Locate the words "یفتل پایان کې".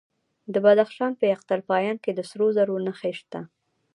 1.33-2.11